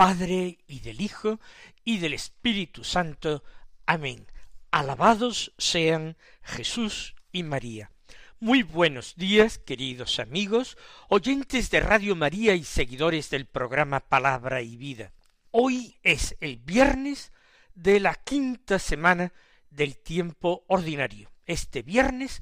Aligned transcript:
Padre 0.00 0.56
y 0.66 0.80
del 0.80 1.02
Hijo 1.02 1.40
y 1.84 1.98
del 1.98 2.14
Espíritu 2.14 2.84
Santo. 2.84 3.44
Amén. 3.84 4.26
Alabados 4.70 5.52
sean 5.58 6.16
Jesús 6.42 7.14
y 7.32 7.42
María. 7.42 7.90
Muy 8.38 8.62
buenos 8.62 9.14
días, 9.16 9.58
queridos 9.58 10.18
amigos, 10.18 10.78
oyentes 11.10 11.70
de 11.70 11.80
Radio 11.80 12.16
María 12.16 12.54
y 12.54 12.64
seguidores 12.64 13.28
del 13.28 13.44
programa 13.44 14.00
Palabra 14.00 14.62
y 14.62 14.78
Vida. 14.78 15.12
Hoy 15.50 15.98
es 16.02 16.34
el 16.40 16.56
viernes 16.56 17.30
de 17.74 18.00
la 18.00 18.14
quinta 18.14 18.78
semana 18.78 19.34
del 19.68 19.98
tiempo 19.98 20.64
ordinario. 20.68 21.30
Este 21.44 21.82
viernes 21.82 22.40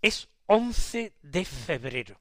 es 0.00 0.28
once 0.46 1.12
de 1.22 1.44
febrero. 1.44 2.20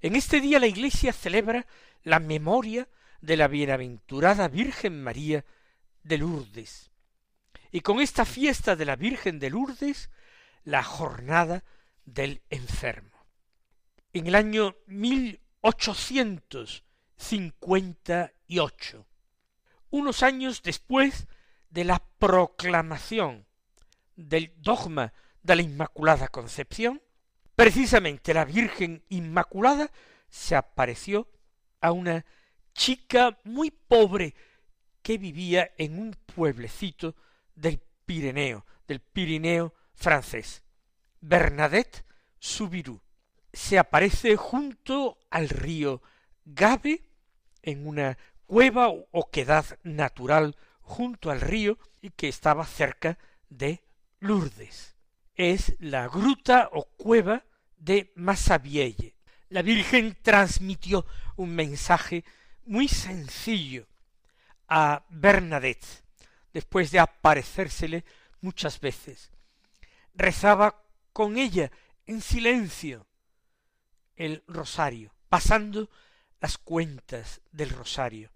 En 0.00 0.14
este 0.14 0.40
día 0.40 0.60
la 0.60 0.68
Iglesia 0.68 1.12
celebra 1.12 1.66
la 2.04 2.20
memoria 2.20 2.86
de 3.20 3.36
la 3.36 3.48
bienaventurada 3.48 4.48
Virgen 4.48 5.02
María 5.02 5.44
de 6.02 6.18
Lourdes. 6.18 6.90
Y 7.70 7.80
con 7.80 8.00
esta 8.00 8.24
fiesta 8.24 8.76
de 8.76 8.84
la 8.84 8.96
Virgen 8.96 9.38
de 9.38 9.50
Lourdes, 9.50 10.10
la 10.64 10.82
jornada 10.82 11.64
del 12.04 12.42
enfermo. 12.50 13.26
En 14.12 14.26
el 14.26 14.34
año 14.34 14.76
mil 14.86 15.40
ochocientos 15.60 16.84
cincuenta 17.16 18.32
y 18.46 18.58
ocho, 18.58 19.06
unos 19.90 20.22
años 20.22 20.62
después 20.62 21.28
de 21.68 21.84
la 21.84 22.02
proclamación 22.18 23.46
del 24.16 24.52
dogma 24.56 25.12
de 25.42 25.56
la 25.56 25.62
Inmaculada 25.62 26.28
Concepción, 26.28 27.02
precisamente 27.54 28.34
la 28.34 28.44
Virgen 28.44 29.04
Inmaculada 29.08 29.90
se 30.28 30.56
apareció 30.56 31.28
a 31.80 31.92
una 31.92 32.24
chica 32.80 33.38
muy 33.44 33.70
pobre 33.70 34.34
que 35.02 35.18
vivía 35.18 35.70
en 35.76 35.98
un 35.98 36.16
pueblecito 36.34 37.14
del 37.54 37.78
Pirineo, 38.06 38.64
del 38.88 39.00
Pirineo 39.00 39.74
francés. 39.92 40.62
Bernadette 41.20 42.06
Soubirous 42.38 43.02
se 43.52 43.78
aparece 43.78 44.34
junto 44.36 45.18
al 45.28 45.50
río 45.50 46.00
Gabe 46.46 47.02
en 47.60 47.86
una 47.86 48.16
cueva 48.46 48.88
o 48.88 49.06
oquedad 49.10 49.78
natural 49.82 50.56
junto 50.80 51.30
al 51.30 51.42
río 51.42 51.76
y 52.00 52.08
que 52.08 52.28
estaba 52.28 52.64
cerca 52.64 53.18
de 53.50 53.84
Lourdes. 54.20 54.96
Es 55.34 55.76
la 55.80 56.08
gruta 56.08 56.70
o 56.72 56.84
cueva 56.96 57.44
de 57.76 58.10
Massabielle. 58.14 59.16
La 59.50 59.60
Virgen 59.60 60.16
transmitió 60.22 61.04
un 61.36 61.54
mensaje 61.54 62.24
muy 62.64 62.88
sencillo 62.88 63.86
a 64.68 65.04
Bernadette, 65.08 66.04
después 66.52 66.90
de 66.90 67.00
aparecérsele 67.00 68.04
muchas 68.40 68.80
veces. 68.80 69.30
Rezaba 70.14 70.82
con 71.12 71.38
ella 71.38 71.70
en 72.06 72.20
silencio 72.20 73.06
el 74.16 74.42
rosario, 74.46 75.14
pasando 75.28 75.88
las 76.40 76.58
cuentas 76.58 77.40
del 77.52 77.70
rosario, 77.70 78.30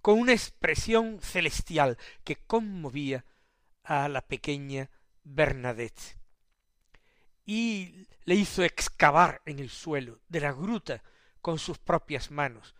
con 0.00 0.18
una 0.18 0.32
expresión 0.32 1.20
celestial 1.20 1.98
que 2.24 2.36
conmovía 2.36 3.24
a 3.82 4.08
la 4.08 4.22
pequeña 4.22 4.90
Bernadette. 5.24 6.18
Y 7.44 8.06
le 8.24 8.34
hizo 8.34 8.62
excavar 8.62 9.40
en 9.46 9.58
el 9.58 9.70
suelo 9.70 10.20
de 10.28 10.40
la 10.40 10.52
gruta 10.52 11.02
con 11.40 11.58
sus 11.58 11.78
propias 11.78 12.30
manos, 12.30 12.74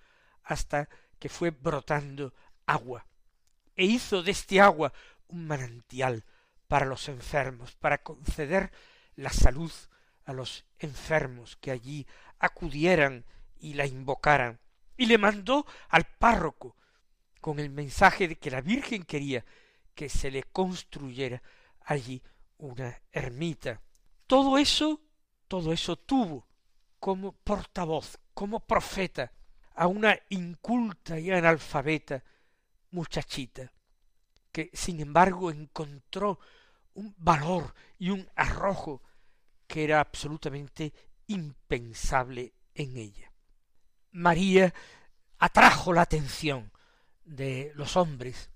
hasta 0.49 0.89
que 1.19 1.29
fue 1.29 1.51
brotando 1.51 2.33
agua, 2.67 3.07
e 3.77 3.85
hizo 3.85 4.23
de 4.23 4.31
este 4.33 4.61
agua 4.61 4.93
un 5.29 5.47
manantial 5.47 6.25
para 6.67 6.87
los 6.87 7.09
enfermos, 7.09 7.77
para 7.77 8.03
conceder 8.03 8.73
la 9.15 9.31
salud 9.31 9.71
a 10.25 10.33
los 10.33 10.65
enfermos 10.79 11.57
que 11.57 11.71
allí 11.71 12.07
acudieran 12.39 13.27
y 13.61 13.75
la 13.75 13.87
invocaran, 13.87 14.59
y 14.97 15.07
le 15.07 15.19
mandó 15.19 15.67
al 15.91 16.05
párroco 16.05 16.77
con 17.41 17.59
el 17.59 17.71
mensaje 17.71 18.27
de 18.27 18.37
que 18.37 18.51
la 18.51 18.63
Virgen 18.63 19.05
quería 19.05 19.45
que 19.95 20.09
se 20.09 20.31
le 20.31 20.45
construyera 20.45 21.43
allí 21.83 22.23
una 22.57 23.03
ermita. 23.13 23.83
Todo 24.27 24.57
eso, 24.57 25.03
todo 25.47 25.73
eso 25.73 25.97
tuvo 25.97 26.49
como 26.99 27.33
portavoz, 27.33 28.19
como 28.33 28.61
profeta, 28.61 29.33
a 29.79 29.87
una 29.87 30.19
inculta 30.31 31.21
y 31.21 31.31
analfabeta 31.31 32.25
muchachita, 32.91 33.71
que 34.51 34.71
sin 34.73 34.99
embargo 34.99 35.53
encontró 35.53 36.41
un 36.95 37.15
valor 37.17 37.73
y 37.97 38.11
un 38.11 38.29
arrojo 38.35 39.03
que 39.69 39.85
era 39.85 40.01
absolutamente 40.01 40.93
impensable 41.29 42.55
en 42.75 42.97
ella. 42.97 43.31
María 44.11 44.75
atrajo 45.39 45.93
la 45.93 46.03
atención 46.03 46.73
de 47.25 47.71
los 47.77 47.97
hombres 47.97 48.51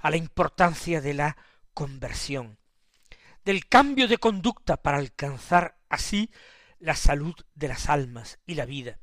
a 0.00 0.10
la 0.10 0.16
importancia 0.16 1.00
de 1.00 1.14
la 1.14 1.36
conversión, 1.72 2.58
del 3.44 3.68
cambio 3.68 4.08
de 4.08 4.18
conducta 4.18 4.76
para 4.76 4.98
alcanzar 4.98 5.78
así 5.88 6.32
la 6.80 6.96
salud 6.96 7.36
de 7.54 7.68
las 7.68 7.88
almas 7.88 8.40
y 8.44 8.56
la 8.56 8.64
vida, 8.64 8.98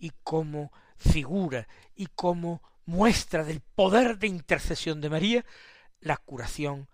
y 0.00 0.12
como 0.24 0.72
figura 0.96 1.68
y 1.94 2.06
como 2.06 2.62
muestra 2.86 3.44
del 3.44 3.60
poder 3.60 4.18
de 4.18 4.26
intercesión 4.26 5.00
de 5.00 5.10
María, 5.10 5.44
la 6.00 6.16
curación 6.16 6.88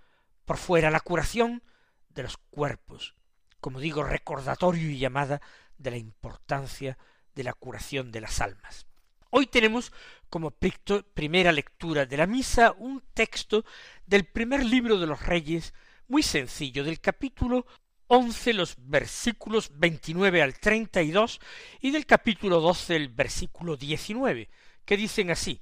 por 0.44 0.58
fuera, 0.58 0.90
la 0.90 1.00
curación 1.00 1.62
de 2.10 2.24
los 2.24 2.36
cuerpos, 2.36 3.14
como 3.60 3.80
digo, 3.80 4.02
recordatorio 4.02 4.90
y 4.90 4.98
llamada 4.98 5.40
de 5.78 5.92
la 5.92 5.96
importancia 5.96 6.98
de 7.34 7.44
la 7.44 7.52
curación 7.52 8.10
de 8.10 8.20
las 8.20 8.40
almas. 8.40 8.86
Hoy 9.30 9.46
tenemos 9.46 9.92
como 10.28 10.50
primera 10.50 11.52
lectura 11.52 12.06
de 12.06 12.16
la 12.16 12.26
misa 12.26 12.72
un 12.78 13.02
texto 13.14 13.64
del 14.06 14.24
primer 14.24 14.64
libro 14.64 14.98
de 14.98 15.06
los 15.06 15.24
Reyes, 15.24 15.74
muy 16.08 16.22
sencillo, 16.22 16.84
del 16.84 17.00
capítulo 17.00 17.66
once 18.08 18.52
los 18.52 18.76
versículos 18.78 19.70
veintinueve 19.74 20.42
al 20.42 20.58
treinta 20.58 21.02
y 21.02 21.10
dos 21.10 21.40
y 21.80 21.90
del 21.90 22.06
capítulo 22.06 22.60
doce 22.60 22.96
el 22.96 23.08
versículo 23.08 23.76
diecinueve, 23.76 24.48
que 24.84 24.96
dicen 24.96 25.30
así 25.30 25.60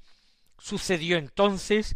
Sucedió 0.58 1.18
entonces 1.18 1.94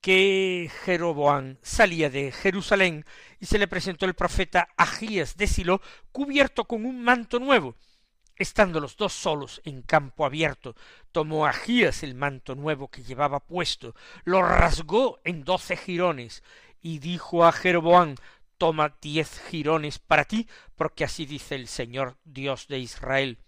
que 0.00 0.70
Jeroboam 0.84 1.56
salía 1.62 2.10
de 2.10 2.32
Jerusalén 2.32 3.04
y 3.38 3.46
se 3.46 3.58
le 3.58 3.68
presentó 3.68 4.06
el 4.06 4.14
profeta 4.14 4.68
Agías 4.76 5.36
de 5.36 5.46
Silo 5.46 5.80
cubierto 6.12 6.64
con 6.64 6.84
un 6.84 7.02
manto 7.02 7.38
nuevo. 7.38 7.76
Estando 8.36 8.80
los 8.80 8.96
dos 8.96 9.12
solos 9.12 9.60
en 9.64 9.82
campo 9.82 10.24
abierto, 10.24 10.74
tomó 11.12 11.46
Agías 11.46 12.02
el 12.02 12.14
manto 12.14 12.54
nuevo 12.54 12.88
que 12.88 13.02
llevaba 13.02 13.40
puesto, 13.40 13.94
lo 14.24 14.42
rasgó 14.42 15.20
en 15.24 15.44
doce 15.44 15.76
jirones 15.76 16.42
y 16.80 16.98
dijo 16.98 17.44
a 17.44 17.52
Jeroboam 17.52 18.14
toma 18.60 18.94
diez 19.00 19.40
jirones 19.48 19.98
para 19.98 20.26
ti, 20.26 20.46
porque 20.76 21.04
así 21.04 21.24
dice 21.24 21.54
el 21.54 21.66
Señor 21.66 22.18
Dios 22.24 22.68
de 22.68 22.78
Israel, 22.78 23.38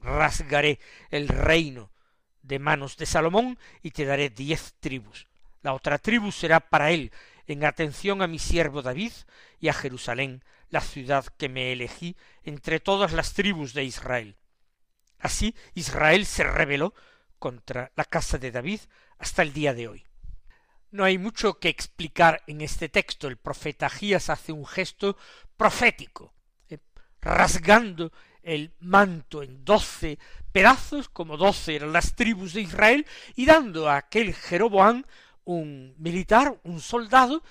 rasgaré 0.00 0.78
el 1.08 1.28
reino 1.28 1.90
de 2.42 2.58
manos 2.58 2.98
de 2.98 3.06
Salomón 3.06 3.58
y 3.82 3.92
te 3.92 4.04
daré 4.04 4.28
diez 4.28 4.74
tribus. 4.78 5.28
La 5.62 5.72
otra 5.72 5.96
tribu 5.96 6.30
será 6.30 6.60
para 6.60 6.90
él, 6.90 7.10
en 7.46 7.64
atención 7.64 8.20
a 8.20 8.26
mi 8.26 8.38
siervo 8.38 8.82
David 8.82 9.12
y 9.60 9.68
a 9.68 9.72
Jerusalén, 9.72 10.44
la 10.68 10.82
ciudad 10.82 11.24
que 11.38 11.48
me 11.48 11.72
elegí 11.72 12.14
entre 12.44 12.80
todas 12.80 13.14
las 13.14 13.32
tribus 13.32 13.72
de 13.72 13.84
Israel. 13.84 14.36
Así 15.18 15.54
Israel 15.72 16.26
se 16.26 16.44
rebeló 16.44 16.92
contra 17.38 17.92
la 17.96 18.04
casa 18.04 18.36
de 18.36 18.50
David 18.50 18.80
hasta 19.18 19.40
el 19.40 19.54
día 19.54 19.72
de 19.72 19.88
hoy. 19.88 20.04
No 20.90 21.04
hay 21.04 21.18
mucho 21.18 21.58
que 21.58 21.68
explicar 21.68 22.42
en 22.46 22.60
este 22.60 22.88
texto. 22.88 23.28
El 23.28 23.36
profeta 23.36 23.86
Agías 23.86 24.28
hace 24.28 24.52
un 24.52 24.66
gesto 24.66 25.16
profético, 25.56 26.34
eh, 26.68 26.78
rasgando 27.20 28.12
el 28.42 28.72
manto 28.80 29.42
en 29.42 29.64
doce 29.64 30.18
pedazos, 30.52 31.08
como 31.08 31.36
doce 31.36 31.76
eran 31.76 31.92
las 31.92 32.14
tribus 32.16 32.54
de 32.54 32.62
Israel, 32.62 33.06
y 33.36 33.46
dando 33.46 33.88
a 33.88 33.98
aquel 33.98 34.34
Jeroboam, 34.34 35.04
un 35.44 35.94
militar, 35.98 36.60
un 36.64 36.80
soldado, 36.80 37.42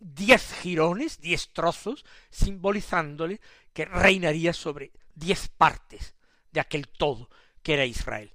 diez 0.00 0.52
jirones, 0.60 1.20
diez 1.20 1.52
trozos, 1.52 2.04
simbolizándole 2.30 3.40
que 3.72 3.86
reinaría 3.86 4.52
sobre 4.52 4.92
diez 5.14 5.48
partes 5.48 6.14
de 6.52 6.60
aquel 6.60 6.88
todo 6.88 7.28
que 7.62 7.74
era 7.74 7.86
Israel. 7.86 8.32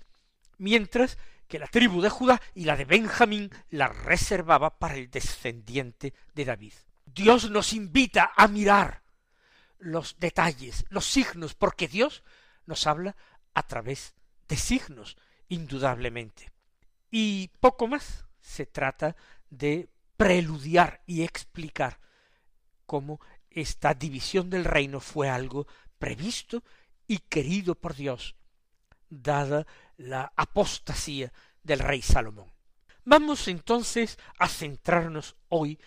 Mientras 0.57 1.17
que 1.49 1.59
la 1.59 1.67
tribu 1.67 1.99
de 1.99 2.09
Judá 2.09 2.39
y 2.53 2.63
la 2.63 2.77
de 2.77 2.85
Benjamín 2.85 3.49
la 3.71 3.87
reservaba 3.87 4.77
para 4.77 4.95
el 4.95 5.09
descendiente 5.09 6.13
de 6.35 6.45
David. 6.45 6.73
Dios 7.05 7.49
nos 7.49 7.73
invita 7.73 8.31
a 8.37 8.47
mirar 8.47 9.01
los 9.79 10.19
detalles, 10.19 10.85
los 10.89 11.05
signos, 11.05 11.55
porque 11.55 11.87
Dios 11.87 12.23
nos 12.67 12.85
habla 12.85 13.15
a 13.55 13.63
través 13.63 14.13
de 14.47 14.57
signos, 14.57 15.17
indudablemente. 15.47 16.51
Y 17.09 17.49
poco 17.59 17.87
más 17.87 18.25
se 18.39 18.67
trata 18.67 19.15
de 19.49 19.89
preludiar 20.17 21.01
y 21.07 21.23
explicar 21.23 21.99
cómo 22.85 23.19
esta 23.49 23.95
división 23.95 24.51
del 24.51 24.65
reino 24.65 24.99
fue 24.99 25.29
algo 25.29 25.65
previsto 25.97 26.63
y 27.07 27.17
querido 27.17 27.73
por 27.73 27.95
Dios, 27.95 28.35
dada 29.09 29.65
la 29.97 30.31
apostasía 30.35 31.31
del 31.63 31.79
rey 31.79 32.01
Salomón. 32.01 32.51
Vamos 33.05 33.47
entonces 33.47 34.17
a 34.37 34.47
centrarnos 34.47 35.35
hoy 35.47 35.79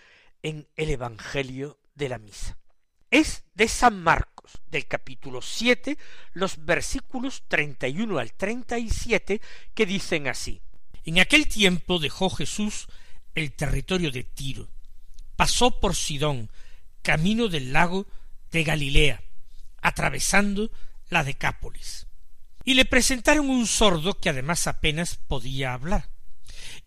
en 0.42 0.68
el 0.76 0.90
Evangelio 0.90 1.78
de 1.94 2.08
la 2.08 2.18
Misa. 2.18 2.58
Es 3.10 3.44
de 3.54 3.68
San 3.68 4.02
Marcos, 4.02 4.60
del 4.66 4.88
capítulo 4.88 5.42
siete, 5.42 5.98
los 6.32 6.64
versículos 6.64 7.44
treinta 7.46 7.86
y 7.86 8.00
uno 8.00 8.18
al 8.18 8.32
treinta 8.32 8.78
y 8.78 8.88
siete, 8.90 9.40
que 9.74 9.86
dicen 9.86 10.28
así. 10.28 10.62
En 11.04 11.18
aquel 11.18 11.46
tiempo 11.46 11.98
dejó 11.98 12.30
Jesús 12.30 12.88
el 13.34 13.52
territorio 13.52 14.10
de 14.10 14.24
Tiro, 14.24 14.68
pasó 15.36 15.80
por 15.80 15.94
Sidón, 15.94 16.50
camino 17.02 17.48
del 17.48 17.72
lago 17.72 18.06
de 18.50 18.64
Galilea, 18.64 19.22
atravesando 19.80 20.70
la 21.08 21.24
Decápolis. 21.24 22.06
Y 22.64 22.74
le 22.74 22.84
presentaron 22.84 23.50
un 23.50 23.66
sordo 23.66 24.18
que 24.20 24.28
además 24.28 24.66
apenas 24.66 25.16
podía 25.16 25.74
hablar, 25.74 26.08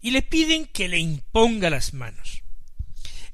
y 0.02 0.12
le 0.12 0.22
piden 0.22 0.66
que 0.68 0.88
le 0.88 1.00
imponga 1.00 1.70
las 1.70 1.94
manos. 1.94 2.44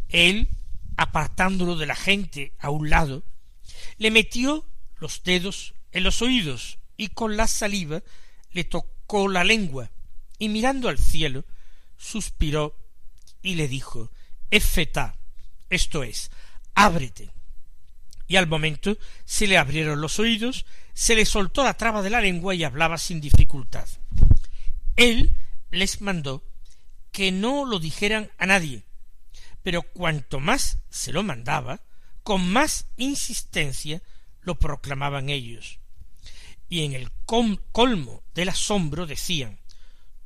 Él, 0.10 0.50
apartándolo 0.98 1.78
de 1.78 1.86
la 1.86 1.96
gente 1.96 2.54
a 2.60 2.70
un 2.70 2.90
lado, 2.90 3.24
le 3.98 4.12
metió 4.12 4.66
los 4.98 5.24
dedos 5.24 5.74
en 5.92 6.04
los 6.04 6.22
oídos 6.22 6.80
y 6.98 7.10
con 7.10 7.38
la 7.38 7.48
saliva 7.48 8.04
le 8.52 8.64
tocó 8.64 9.28
la 9.28 9.44
lengua 9.44 9.92
y 10.38 10.50
mirando 10.50 10.90
al 10.90 10.98
cielo 10.98 11.46
suspiró 11.98 12.78
y 13.42 13.56
le 13.56 13.68
dijo 13.68 14.12
Efetá, 14.50 15.18
esto 15.70 16.04
es, 16.04 16.32
ábrete. 16.74 17.32
Y 18.32 18.38
al 18.38 18.48
momento 18.48 18.98
se 19.26 19.46
le 19.46 19.58
abrieron 19.58 20.00
los 20.00 20.18
oídos, 20.18 20.66
se 20.94 21.16
le 21.16 21.26
soltó 21.26 21.66
la 21.66 21.74
traba 21.74 22.02
de 22.02 22.10
la 22.10 22.22
lengua 22.22 22.56
y 22.56 22.64
hablaba 22.64 22.98
sin 22.98 23.20
dificultad. 23.20 23.90
Él 24.96 25.36
les 25.70 26.00
mandó 26.00 26.42
que 27.12 27.34
no 27.34 27.66
lo 27.66 27.78
dijeran 27.78 28.32
a 28.38 28.46
nadie, 28.46 28.84
pero 29.64 29.82
cuanto 29.82 30.40
más 30.40 30.78
se 30.90 31.12
lo 31.12 31.24
mandaba, 31.24 31.82
con 32.24 32.50
más 32.50 32.86
insistencia 32.96 34.02
lo 34.40 34.58
proclamaban 34.58 35.28
ellos. 35.28 35.80
Y 36.70 36.86
en 36.86 36.94
el 36.94 37.12
colmo 37.26 38.24
del 38.34 38.48
asombro 38.48 39.08
decían 39.08 39.60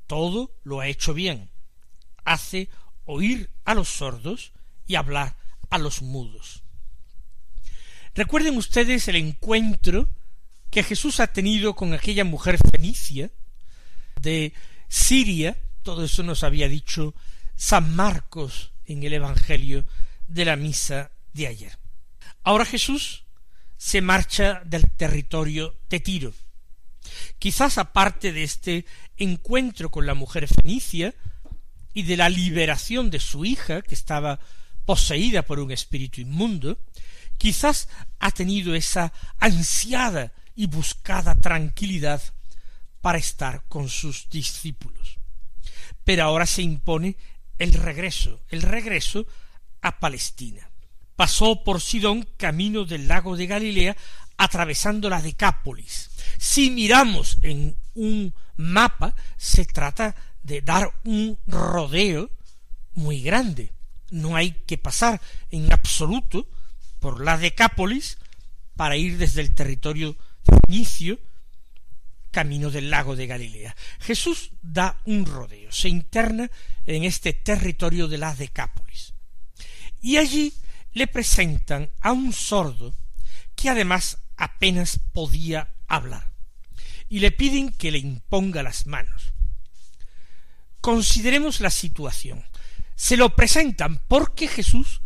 todo 0.05 0.51
lo 0.63 0.79
ha 0.79 0.87
hecho 0.89 1.15
bien. 1.15 1.49
Hace 2.23 2.69
oír 3.05 3.49
a 3.63 3.73
los 3.73 3.89
sordos 3.89 4.51
y 4.85 4.93
hablar 4.93 5.37
a 5.71 5.79
los 5.79 6.03
mudos. 6.03 6.64
Recuerden 8.15 8.55
ustedes 8.55 9.09
el 9.09 9.17
encuentro 9.17 10.07
que 10.71 10.83
Jesús 10.83 11.19
ha 11.19 11.27
tenido 11.27 11.75
con 11.75 11.93
aquella 11.93 12.23
mujer 12.23 12.57
fenicia 12.71 13.29
de 14.21 14.53
Siria, 14.87 15.57
todo 15.83 16.05
eso 16.05 16.23
nos 16.23 16.43
había 16.43 16.69
dicho 16.69 17.13
San 17.57 17.93
Marcos 17.93 18.71
en 18.85 19.03
el 19.03 19.13
Evangelio 19.13 19.85
de 20.27 20.45
la 20.45 20.55
misa 20.55 21.11
de 21.33 21.47
ayer. 21.47 21.77
Ahora 22.43 22.63
Jesús 22.63 23.25
se 23.75 24.01
marcha 24.01 24.61
del 24.65 24.89
territorio 24.91 25.75
de 25.89 25.99
Tiro. 25.99 26.33
Quizás 27.37 27.77
aparte 27.77 28.31
de 28.31 28.43
este 28.43 28.85
encuentro 29.17 29.91
con 29.91 30.05
la 30.05 30.13
mujer 30.13 30.47
fenicia 30.47 31.13
y 31.93 32.03
de 32.03 32.15
la 32.15 32.29
liberación 32.29 33.09
de 33.09 33.19
su 33.19 33.43
hija, 33.43 33.81
que 33.81 33.93
estaba 33.93 34.39
poseída 34.85 35.41
por 35.41 35.59
un 35.59 35.71
espíritu 35.71 36.21
inmundo, 36.21 36.77
quizás 37.37 37.89
ha 38.19 38.31
tenido 38.31 38.75
esa 38.75 39.13
ansiada 39.39 40.33
y 40.55 40.67
buscada 40.67 41.35
tranquilidad 41.35 42.21
para 43.01 43.17
estar 43.17 43.63
con 43.67 43.89
sus 43.89 44.29
discípulos. 44.29 45.19
Pero 46.03 46.23
ahora 46.23 46.45
se 46.45 46.61
impone 46.61 47.17
el 47.57 47.73
regreso, 47.73 48.41
el 48.49 48.61
regreso 48.61 49.25
a 49.81 49.99
Palestina. 49.99 50.69
Pasó 51.15 51.63
por 51.63 51.81
Sidón 51.81 52.27
camino 52.37 52.83
del 52.85 53.07
lago 53.07 53.37
de 53.37 53.47
Galilea, 53.47 53.95
atravesando 54.37 55.09
la 55.09 55.21
Decápolis. 55.21 56.09
Si 56.37 56.69
miramos 56.71 57.37
en 57.41 57.77
un 57.93 58.33
mapa, 58.57 59.15
se 59.37 59.65
trata 59.65 60.15
de 60.43 60.61
dar 60.61 60.91
un 61.05 61.37
rodeo 61.47 62.29
muy 62.93 63.21
grande. 63.21 63.71
No 64.11 64.35
hay 64.35 64.51
que 64.65 64.77
pasar 64.77 65.21
en 65.51 65.71
absoluto 65.71 66.47
por 67.05 67.23
la 67.23 67.37
Decápolis 67.37 68.17
para 68.75 68.97
ir 68.97 69.19
desde 69.19 69.41
el 69.41 69.53
territorio 69.53 70.17
fenicio 70.43 71.19
camino 72.31 72.71
del 72.71 72.89
lago 72.89 73.15
de 73.15 73.27
Galilea. 73.27 73.75
Jesús 73.99 74.49
da 74.63 74.99
un 75.05 75.27
rodeo, 75.27 75.71
se 75.71 75.87
interna 75.87 76.49
en 76.87 77.03
este 77.03 77.33
territorio 77.33 78.07
de 78.07 78.17
la 78.17 78.33
Decápolis. 78.33 79.13
Y 80.01 80.17
allí 80.17 80.51
le 80.93 81.05
presentan 81.05 81.91
a 82.01 82.11
un 82.11 82.33
sordo 82.33 82.95
que 83.55 83.69
además 83.69 84.17
apenas 84.35 84.99
podía 85.13 85.75
hablar, 85.85 86.31
y 87.07 87.19
le 87.19 87.29
piden 87.29 87.69
que 87.69 87.91
le 87.91 87.99
imponga 87.99 88.63
las 88.63 88.87
manos. 88.87 89.31
Consideremos 90.81 91.59
la 91.59 91.69
situación. 91.69 92.43
Se 92.95 93.15
lo 93.15 93.35
presentan 93.35 94.01
porque 94.07 94.47
Jesús 94.47 95.01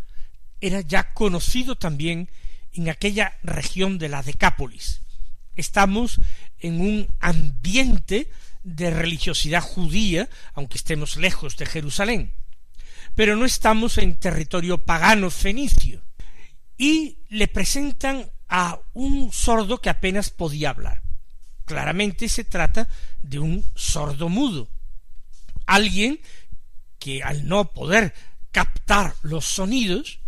era 0.60 0.80
ya 0.80 1.12
conocido 1.14 1.76
también 1.76 2.28
en 2.72 2.88
aquella 2.88 3.38
región 3.42 3.98
de 3.98 4.08
la 4.08 4.22
Decápolis. 4.22 5.02
Estamos 5.56 6.20
en 6.58 6.80
un 6.80 7.08
ambiente 7.20 8.30
de 8.62 8.90
religiosidad 8.90 9.62
judía, 9.62 10.28
aunque 10.54 10.78
estemos 10.78 11.16
lejos 11.16 11.56
de 11.56 11.66
Jerusalén, 11.66 12.32
pero 13.14 13.36
no 13.36 13.44
estamos 13.44 13.98
en 13.98 14.16
territorio 14.16 14.78
pagano 14.78 15.30
fenicio. 15.30 16.02
Y 16.76 17.18
le 17.28 17.48
presentan 17.48 18.30
a 18.48 18.78
un 18.94 19.32
sordo 19.32 19.78
que 19.78 19.90
apenas 19.90 20.30
podía 20.30 20.70
hablar. 20.70 21.02
Claramente 21.64 22.28
se 22.28 22.44
trata 22.44 22.88
de 23.22 23.38
un 23.38 23.64
sordo 23.74 24.28
mudo, 24.28 24.68
alguien 25.66 26.20
que 26.98 27.22
al 27.22 27.46
no 27.46 27.72
poder 27.72 28.12
captar 28.50 29.14
los 29.22 29.44
sonidos, 29.44 30.20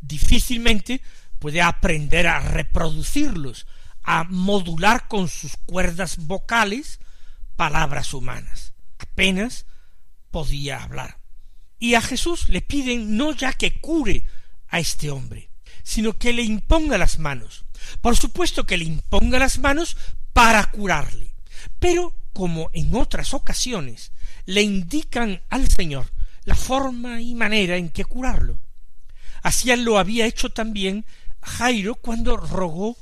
difícilmente 0.00 1.00
puede 1.38 1.62
aprender 1.62 2.26
a 2.26 2.40
reproducirlos, 2.40 3.66
a 4.02 4.24
modular 4.24 5.08
con 5.08 5.28
sus 5.28 5.56
cuerdas 5.56 6.16
vocales 6.18 7.00
palabras 7.56 8.14
humanas. 8.14 8.74
Apenas 8.98 9.66
podía 10.30 10.82
hablar. 10.82 11.18
Y 11.78 11.94
a 11.94 12.02
Jesús 12.02 12.48
le 12.48 12.60
piden 12.60 13.16
no 13.16 13.32
ya 13.32 13.52
que 13.52 13.80
cure 13.80 14.24
a 14.68 14.80
este 14.80 15.10
hombre, 15.10 15.50
sino 15.82 16.18
que 16.18 16.32
le 16.32 16.42
imponga 16.42 16.98
las 16.98 17.18
manos. 17.18 17.64
Por 18.00 18.16
supuesto 18.16 18.66
que 18.66 18.76
le 18.76 18.84
imponga 18.84 19.38
las 19.38 19.58
manos 19.58 19.96
para 20.32 20.64
curarle. 20.70 21.34
Pero, 21.78 22.14
como 22.32 22.70
en 22.72 22.94
otras 22.94 23.34
ocasiones, 23.34 24.12
le 24.46 24.62
indican 24.62 25.42
al 25.48 25.68
Señor 25.68 26.10
la 26.44 26.54
forma 26.54 27.20
y 27.20 27.34
manera 27.34 27.76
en 27.76 27.90
que 27.90 28.04
curarlo. 28.04 28.60
Así 29.42 29.74
lo 29.76 29.98
había 29.98 30.26
hecho 30.26 30.50
también 30.50 31.04
Jairo 31.42 31.94
cuando 31.94 32.36
rogó 32.36 32.96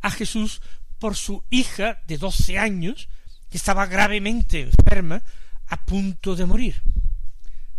a 0.00 0.10
Jesús 0.10 0.60
por 0.98 1.16
su 1.16 1.44
hija 1.50 2.00
de 2.06 2.18
doce 2.18 2.58
años, 2.58 3.08
que 3.50 3.56
estaba 3.56 3.86
gravemente 3.86 4.60
enferma, 4.60 5.22
a 5.68 5.84
punto 5.84 6.34
de 6.34 6.46
morir. 6.46 6.82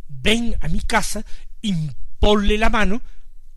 Ven 0.08 0.56
a 0.62 0.68
mi 0.68 0.82
casa, 0.82 1.26
imponle 1.62 2.58
la 2.58 2.70
mano, 2.70 3.02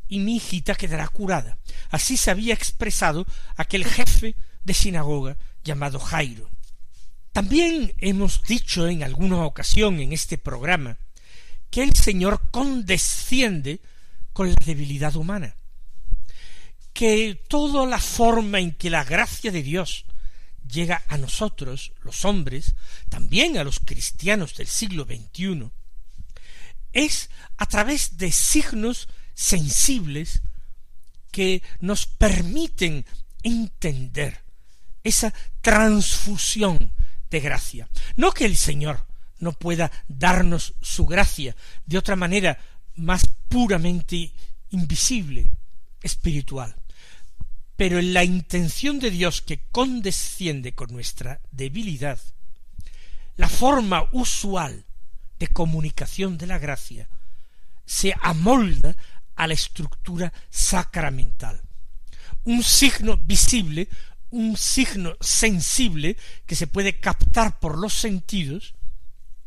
y 0.08 0.18
mi 0.18 0.36
hijita 0.36 0.74
quedará 0.74 1.08
curada. 1.08 1.56
Así 1.90 2.16
se 2.16 2.30
había 2.30 2.54
expresado 2.54 3.26
aquel 3.56 3.84
jefe 3.84 4.36
de 4.64 4.74
sinagoga 4.74 5.36
llamado 5.64 5.98
Jairo. 5.98 6.50
También 7.32 7.94
hemos 7.98 8.42
dicho 8.42 8.86
en 8.88 9.02
alguna 9.02 9.44
ocasión 9.44 10.00
en 10.00 10.12
este 10.12 10.36
programa 10.36 10.98
que 11.70 11.82
el 11.82 11.94
Señor 11.96 12.50
condesciende 12.50 13.80
con 14.32 14.48
la 14.48 14.54
debilidad 14.64 15.16
humana, 15.16 15.54
que 16.92 17.40
toda 17.48 17.86
la 17.86 17.98
forma 17.98 18.60
en 18.60 18.72
que 18.72 18.90
la 18.90 19.04
gracia 19.04 19.50
de 19.50 19.62
Dios 19.62 20.04
llega 20.70 21.02
a 21.08 21.18
nosotros, 21.18 21.92
los 22.02 22.24
hombres, 22.24 22.74
también 23.08 23.58
a 23.58 23.64
los 23.64 23.80
cristianos 23.80 24.54
del 24.56 24.66
siglo 24.66 25.04
XXI, 25.04 25.70
es 26.92 27.30
a 27.56 27.66
través 27.66 28.18
de 28.18 28.30
signos 28.30 29.08
sensibles 29.34 30.42
que 31.30 31.62
nos 31.80 32.06
permiten 32.06 33.06
entender 33.42 34.40
esa 35.02 35.32
transfusión 35.60 36.92
de 37.30 37.40
gracia. 37.40 37.88
No 38.16 38.32
que 38.32 38.44
el 38.44 38.56
Señor 38.56 39.06
no 39.38 39.52
pueda 39.52 39.90
darnos 40.06 40.74
su 40.80 41.06
gracia 41.06 41.56
de 41.86 41.98
otra 41.98 42.14
manera 42.14 42.58
más 42.96 43.28
puramente 43.48 44.32
invisible, 44.70 45.46
espiritual. 46.02 46.74
Pero 47.76 47.98
en 47.98 48.12
la 48.14 48.24
intención 48.24 48.98
de 48.98 49.10
Dios 49.10 49.42
que 49.42 49.60
condesciende 49.70 50.74
con 50.74 50.92
nuestra 50.92 51.40
debilidad, 51.50 52.20
la 53.36 53.48
forma 53.48 54.08
usual 54.12 54.84
de 55.38 55.48
comunicación 55.48 56.38
de 56.38 56.46
la 56.46 56.58
gracia 56.58 57.08
se 57.84 58.14
amolda 58.22 58.96
a 59.34 59.46
la 59.46 59.54
estructura 59.54 60.32
sacramental. 60.50 61.60
Un 62.44 62.62
signo 62.62 63.16
visible, 63.16 63.88
un 64.30 64.56
signo 64.56 65.16
sensible 65.20 66.16
que 66.46 66.54
se 66.54 66.66
puede 66.66 67.00
captar 67.00 67.58
por 67.58 67.78
los 67.78 67.94
sentidos, 67.94 68.74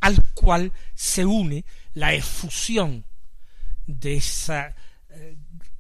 al 0.02 0.22
cual 0.34 0.74
se 0.94 1.26
une 1.26 1.66
la 1.94 2.14
efusión 2.14 3.06
de 3.88 4.16
esa 4.16 4.76
eh, 5.10 5.38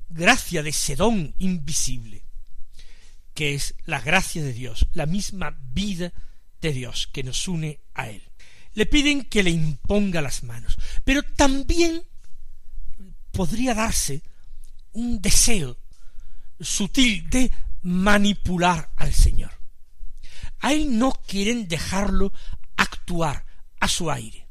gracia 0.09 0.63
de 0.63 0.69
ese 0.69 0.95
don 0.95 1.33
invisible, 1.39 2.23
que 3.33 3.53
es 3.53 3.75
la 3.85 3.99
gracia 3.99 4.43
de 4.43 4.53
Dios, 4.53 4.87
la 4.93 5.05
misma 5.05 5.57
vida 5.73 6.13
de 6.61 6.71
Dios 6.71 7.07
que 7.11 7.23
nos 7.23 7.47
une 7.47 7.79
a 7.93 8.09
Él. 8.09 8.23
Le 8.73 8.85
piden 8.85 9.25
que 9.25 9.43
le 9.43 9.51
imponga 9.51 10.21
las 10.21 10.43
manos, 10.43 10.77
pero 11.03 11.23
también 11.23 12.03
podría 13.31 13.73
darse 13.73 14.21
un 14.93 15.21
deseo 15.21 15.77
sutil 16.59 17.29
de 17.29 17.51
manipular 17.83 18.91
al 18.95 19.13
Señor. 19.13 19.51
A 20.59 20.73
él 20.73 20.97
no 20.97 21.11
quieren 21.11 21.67
dejarlo 21.67 22.33
actuar 22.77 23.45
a 23.79 23.87
su 23.87 24.09
aire. 24.09 24.47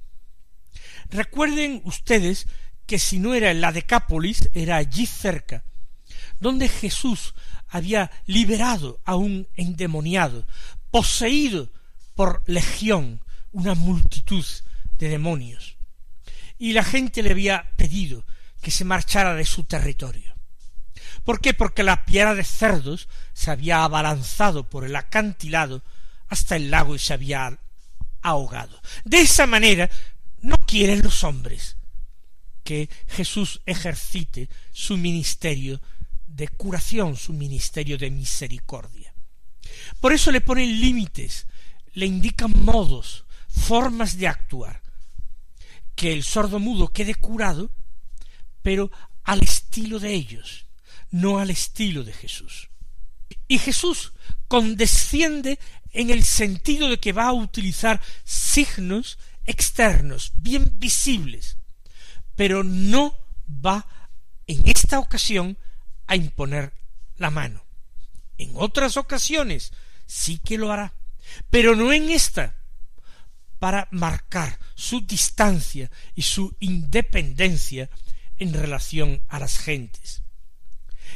Recuerden 1.11 1.81
ustedes 1.85 2.47
que 2.87 2.99
si 2.99 3.19
no 3.19 3.35
era 3.35 3.51
en 3.51 3.61
la 3.61 3.73
Decápolis, 3.73 4.51
era 4.53 4.77
allí 4.77 5.07
cerca, 5.07 5.65
donde 6.41 6.69
Jesús 6.69 7.35
había 7.69 8.11
liberado 8.27 9.01
a 9.05 9.17
un 9.17 9.49
endemoniado, 9.57 10.47
poseído 10.91 11.71
por 12.15 12.43
legión, 12.47 13.21
una 13.53 13.75
multitud 13.75 14.45
de 14.99 15.09
demonios. 15.09 15.77
Y 16.59 16.73
la 16.73 16.85
gente 16.85 17.23
le 17.23 17.31
había 17.31 17.71
pedido 17.77 18.25
que 18.61 18.71
se 18.71 18.85
marchara 18.85 19.35
de 19.35 19.45
su 19.45 19.65
territorio. 19.65 20.35
¿Por 21.25 21.41
qué? 21.41 21.55
Porque 21.55 21.83
la 21.83 22.05
piedra 22.05 22.35
de 22.35 22.45
cerdos 22.45 23.09
se 23.33 23.51
había 23.51 23.83
abalanzado 23.83 24.69
por 24.69 24.85
el 24.85 24.95
acantilado 24.95 25.83
hasta 26.29 26.57
el 26.57 26.71
lago 26.71 26.95
y 26.95 26.99
se 26.99 27.15
había 27.15 27.59
ahogado. 28.23 28.81
De 29.05 29.21
esa 29.21 29.47
manera 29.47 29.91
no 30.43 30.57
quieren 30.59 31.03
los 31.03 31.25
hombres 31.25 31.77
que 32.65 32.89
Jesús 33.07 33.61
ejercite 33.67 34.49
su 34.73 34.97
ministerio 34.97 35.81
de 36.27 36.49
curación, 36.49 37.17
su 37.17 37.33
ministerio 37.33 37.97
de 37.97 38.11
misericordia. 38.11 39.15
Por 40.01 40.13
eso 40.13 40.33
le 40.33 40.41
ponen 40.41 40.81
límites, 40.81 41.47
le 41.93 42.07
indican 42.07 42.53
modos, 42.65 43.25
formas 43.49 44.19
de 44.19 44.27
actuar. 44.27 44.83
Que 45.95 46.13
el 46.13 46.25
sordo 46.25 46.59
mudo 46.59 46.89
quede 46.89 47.15
curado, 47.15 47.71
pero 48.63 48.91
al 49.23 49.43
estilo 49.43 50.01
de 50.01 50.13
ellos, 50.13 50.67
no 51.11 51.39
al 51.39 51.51
estilo 51.51 52.03
de 52.03 52.13
Jesús. 52.13 52.71
Y 53.47 53.59
Jesús 53.59 54.13
condesciende 54.49 55.59
en 55.93 56.11
el 56.11 56.25
sentido 56.25 56.89
de 56.89 56.99
que 56.99 57.13
va 57.13 57.27
a 57.27 57.33
utilizar 57.33 58.01
signos 58.25 59.19
externos, 59.47 60.33
bien 60.37 60.73
visibles, 60.79 61.59
pero 62.37 62.65
no 62.65 63.17
va 63.49 63.87
en 64.47 64.69
esta 64.69 64.99
ocasión 64.99 65.59
a 66.07 66.17
imponer 66.17 66.73
la 67.17 67.31
mano. 67.31 67.65
En 68.39 68.53
otras 68.55 68.97
ocasiones 68.97 69.73
sí 70.07 70.39
que 70.39 70.59
lo 70.59 70.73
hará, 70.73 70.95
pero 71.51 71.77
no 71.77 71.93
en 71.93 72.11
esta, 72.11 72.57
para 73.59 73.89
marcar 73.91 74.59
su 74.75 75.01
distancia 75.01 75.91
y 76.15 76.23
su 76.23 76.57
independencia 76.61 77.89
en 78.37 78.53
relación 78.53 79.23
a 79.29 79.39
las 79.39 79.59
gentes. 79.59 80.23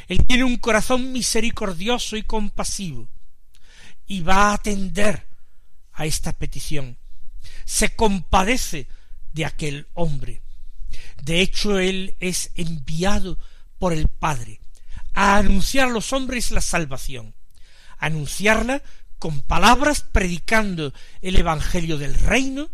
Él 0.07 0.25
tiene 0.27 0.45
un 0.45 0.57
corazón 0.57 1.13
misericordioso 1.13 2.17
y 2.17 2.23
compasivo 2.23 3.09
y 4.07 4.23
va 4.23 4.51
a 4.51 4.55
atender 4.55 5.27
a 5.93 6.07
esta 6.07 6.33
petición. 6.33 6.97
Se 7.65 7.95
compadece 7.95 8.89
de 9.33 9.45
aquel 9.45 9.89
hombre. 9.95 10.43
De 11.23 11.41
hecho, 11.41 11.79
él 11.79 12.17
es 12.21 12.51
enviado 12.55 13.39
por 13.79 13.93
el 13.93 14.09
Padre 14.09 14.61
a 15.15 15.37
anunciar 15.37 15.89
a 15.89 15.93
los 15.93 16.13
hombres 16.13 16.51
la 16.51 16.61
salvación, 16.61 17.35
anunciarla 17.99 18.83
con 19.19 19.41
palabras, 19.41 20.03
predicando 20.03 20.93
el 21.23 21.37
Evangelio 21.37 21.99
del 21.99 22.15
reino, 22.15 22.71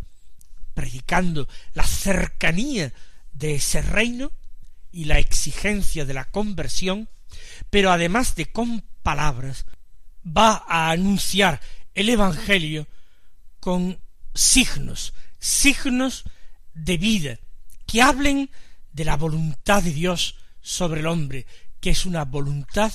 predicando 0.74 1.48
la 1.72 1.84
cercanía 1.84 2.92
de 3.32 3.54
ese 3.54 3.80
reino 3.80 4.30
y 4.92 5.04
la 5.06 5.18
exigencia 5.18 6.04
de 6.04 6.14
la 6.14 6.26
conversión, 6.26 7.08
pero 7.70 7.90
además 7.90 8.34
de 8.34 8.46
con 8.46 8.84
palabras, 9.02 9.66
va 10.24 10.64
a 10.68 10.90
anunciar 10.90 11.60
el 11.94 12.08
Evangelio 12.08 12.86
con 13.60 13.98
signos, 14.34 15.14
signos 15.38 16.24
de 16.74 16.98
vida, 16.98 17.38
que 17.86 18.02
hablen 18.02 18.50
de 18.92 19.04
la 19.04 19.16
voluntad 19.16 19.82
de 19.82 19.92
Dios 19.92 20.36
sobre 20.60 21.00
el 21.00 21.06
hombre, 21.06 21.46
que 21.80 21.90
es 21.90 22.06
una 22.06 22.24
voluntad 22.24 22.92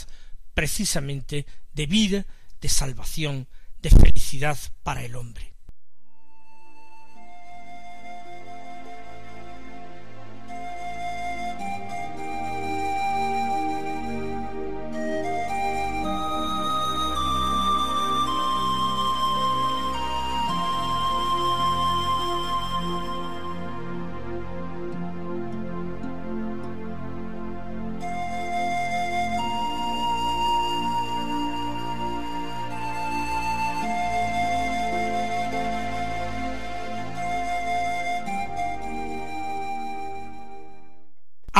precisamente 0.53 1.46
de 1.74 1.86
vida, 1.86 2.25
de 2.62 2.69
salvación, 2.69 3.48
de 3.81 3.89
felicidad 3.89 4.58
para 4.84 5.03
el 5.03 5.15
hombre. 5.15 5.49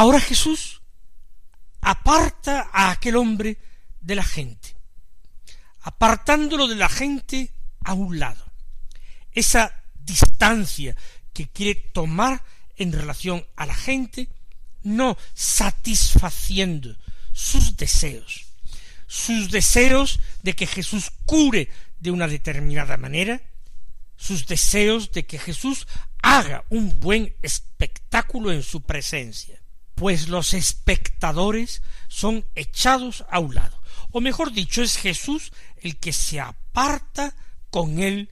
Ahora 0.10 0.22
Jesús 0.22 0.82
aparta 1.82 2.72
a 2.74 2.90
aquel 2.90 3.16
hombre 3.16 3.60
de 4.02 4.16
la 4.16 4.24
gente, 4.24 4.76
apartándolo 5.82 6.68
de 6.68 6.74
la 6.74 6.90
gente 6.90 7.54
a 7.84 7.94
un 7.94 8.18
lado. 8.18 8.44
Esa 9.34 9.84
distancia 10.04 10.96
que 11.32 11.48
quiere 11.50 11.76
tomar 11.76 12.44
en 12.78 12.92
relación 12.92 13.46
a 13.56 13.68
la 13.68 13.76
gente, 13.76 14.30
no 14.82 15.16
satisfaciendo 15.36 16.98
sus 17.32 17.78
deseos, 17.78 18.48
sus 19.06 19.52
deseos 19.52 20.20
de 20.42 20.56
que 20.56 20.66
Jesús 20.66 21.12
cure 21.28 21.70
de 22.00 22.10
una 22.10 22.28
determinada 22.28 22.98
manera, 22.98 23.44
sus 24.18 24.48
deseos 24.48 25.12
de 25.12 25.28
que 25.28 25.38
Jesús 25.38 25.86
haga 26.24 26.66
un 26.70 27.00
buen 27.00 27.36
espectáculo 27.44 28.52
en 28.52 28.64
su 28.64 28.82
presencia 28.82 29.59
pues 30.00 30.30
los 30.30 30.54
espectadores 30.54 31.82
son 32.08 32.46
echados 32.56 33.26
a 33.30 33.40
un 33.40 33.54
lado. 33.54 33.82
O 34.12 34.22
mejor 34.22 34.54
dicho, 34.54 34.82
es 34.82 34.98
Jesús 34.98 35.52
el 35.82 35.98
que 35.98 36.14
se 36.14 36.40
aparta 36.40 37.36
con 37.70 38.00
él 38.00 38.30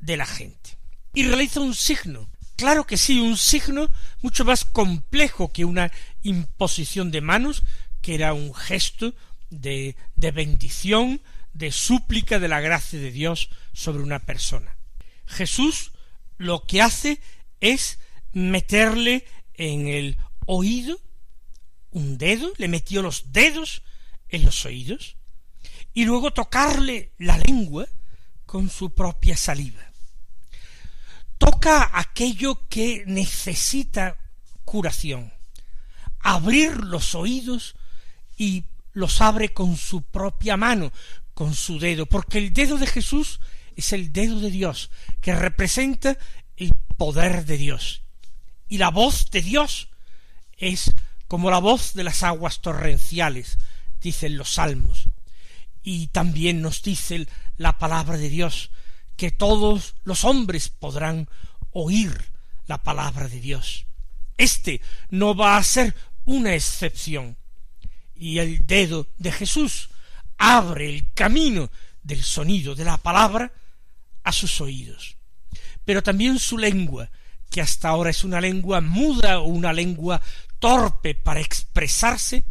de 0.00 0.16
la 0.16 0.26
gente. 0.26 0.76
Y 1.14 1.24
realiza 1.24 1.60
un 1.60 1.74
signo, 1.74 2.28
Claro 2.56 2.88
que 2.88 2.96
sí, 2.96 3.20
un 3.20 3.36
signo 3.36 3.88
mucho 4.20 4.44
más 4.44 4.64
complejo 4.64 5.52
que 5.52 5.64
una 5.64 5.92
imposición 6.24 7.12
de 7.12 7.20
manos, 7.20 7.62
que 8.02 8.16
era 8.16 8.32
un 8.32 8.52
gesto 8.52 9.14
de, 9.48 9.94
de 10.16 10.32
bendición, 10.32 11.22
de 11.52 11.70
súplica 11.70 12.40
de 12.40 12.48
la 12.48 12.60
gracia 12.60 12.98
de 12.98 13.12
Dios 13.12 13.48
sobre 13.72 14.02
una 14.02 14.18
persona. 14.18 14.76
Jesús 15.24 15.92
lo 16.36 16.64
que 16.64 16.82
hace 16.82 17.20
es 17.60 18.00
meterle 18.32 19.24
en 19.54 19.86
el 19.86 20.18
oído 20.48 20.98
un 21.90 22.18
dedo, 22.18 22.52
le 22.56 22.68
metió 22.68 23.02
los 23.02 23.32
dedos 23.32 23.82
en 24.28 24.44
los 24.44 24.64
oídos, 24.64 25.16
y 25.92 26.04
luego 26.04 26.32
tocarle 26.32 27.12
la 27.18 27.38
lengua 27.38 27.86
con 28.46 28.70
su 28.70 28.94
propia 28.94 29.36
saliva. 29.36 29.82
Toca 31.36 31.90
aquello 31.92 32.66
que 32.68 33.04
necesita 33.06 34.16
curación, 34.64 35.32
abrir 36.20 36.76
los 36.78 37.14
oídos 37.14 37.76
y 38.36 38.64
los 38.92 39.20
abre 39.20 39.50
con 39.50 39.76
su 39.76 40.02
propia 40.02 40.56
mano, 40.56 40.92
con 41.34 41.54
su 41.54 41.78
dedo, 41.78 42.06
porque 42.06 42.38
el 42.38 42.52
dedo 42.52 42.78
de 42.78 42.86
Jesús 42.86 43.40
es 43.76 43.92
el 43.92 44.12
dedo 44.12 44.40
de 44.40 44.50
Dios, 44.50 44.90
que 45.20 45.34
representa 45.34 46.18
el 46.56 46.74
poder 46.96 47.44
de 47.44 47.58
Dios. 47.58 48.02
Y 48.66 48.78
la 48.78 48.90
voz 48.90 49.30
de 49.30 49.42
Dios 49.42 49.88
es 50.58 50.92
como 51.26 51.50
la 51.50 51.58
voz 51.58 51.94
de 51.94 52.04
las 52.04 52.22
aguas 52.22 52.60
torrenciales, 52.60 53.58
dicen 54.00 54.36
los 54.36 54.54
salmos. 54.54 55.08
Y 55.82 56.08
también 56.08 56.60
nos 56.60 56.82
dice 56.82 57.26
la 57.56 57.78
palabra 57.78 58.16
de 58.18 58.28
Dios, 58.28 58.70
que 59.16 59.30
todos 59.30 59.94
los 60.04 60.24
hombres 60.24 60.68
podrán 60.68 61.28
oír 61.72 62.30
la 62.66 62.82
palabra 62.82 63.28
de 63.28 63.40
Dios. 63.40 63.86
Este 64.36 64.80
no 65.10 65.34
va 65.34 65.56
a 65.56 65.62
ser 65.62 65.94
una 66.24 66.54
excepción. 66.54 67.36
Y 68.14 68.38
el 68.38 68.66
dedo 68.66 69.08
de 69.18 69.32
Jesús 69.32 69.90
abre 70.38 70.88
el 70.88 71.12
camino 71.12 71.70
del 72.02 72.22
sonido 72.22 72.74
de 72.74 72.84
la 72.84 72.96
palabra 72.96 73.52
a 74.24 74.32
sus 74.32 74.60
oídos. 74.60 75.16
Pero 75.84 76.02
también 76.02 76.38
su 76.38 76.58
lengua, 76.58 77.10
que 77.50 77.60
hasta 77.60 77.88
ahora 77.88 78.10
es 78.10 78.24
una 78.24 78.40
lengua 78.40 78.80
muda 78.80 79.40
o 79.40 79.44
una 79.44 79.72
lengua 79.72 80.20
torpe 80.58 81.14
para 81.14 81.40
expresarse, 81.40 82.44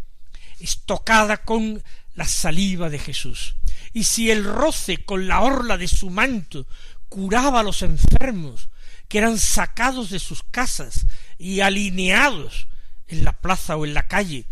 es 0.60 0.82
tocada 0.86 1.38
con 1.38 1.84
la 2.16 2.26
saliva 2.26 2.90
de 2.90 3.00
Jesús. 3.00 3.56
Y 3.94 4.04
si 4.04 4.32
el 4.32 4.44
roce 4.44 5.06
con 5.06 5.28
la 5.28 5.42
orla 5.42 5.78
de 5.78 5.88
su 5.88 6.10
manto 6.10 6.68
curaba 7.10 7.62
a 7.62 7.64
los 7.64 7.82
enfermos, 7.82 8.70
que 9.08 9.20
eran 9.20 9.38
sacados 9.38 10.10
de 10.10 10.20
sus 10.20 10.44
casas 10.44 11.06
y 11.38 11.62
alineados 11.62 12.68
en 13.08 13.24
la 13.24 13.34
plaza 13.34 13.78
o 13.78 13.86
en 13.86 13.94
la 13.94 14.08
calle, 14.08 14.46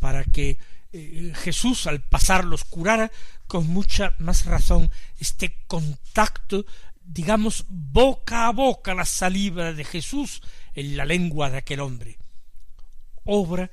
para 0.00 0.24
que 0.24 0.58
eh, 0.92 1.32
Jesús 1.36 1.86
al 1.86 2.00
pasar 2.00 2.44
los 2.44 2.64
curara, 2.64 3.12
con 3.46 3.66
mucha 3.66 4.14
más 4.18 4.46
razón 4.46 4.90
este 5.20 5.56
contacto, 5.66 6.66
digamos, 7.02 7.64
boca 7.68 8.46
a 8.46 8.52
boca 8.52 8.94
la 8.94 9.04
saliva 9.04 9.72
de 9.72 9.84
Jesús 9.84 10.42
en 10.74 10.96
la 10.96 11.04
lengua 11.04 11.50
de 11.50 11.58
aquel 11.58 11.80
hombre 11.80 12.18
obra 13.28 13.70